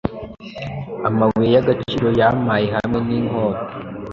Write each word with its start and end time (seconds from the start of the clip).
Amabuye 1.07 1.49
yagaciro 1.57 2.07
yampaye 2.19 2.67
hamwe 2.75 2.97
ninkota 3.07 3.63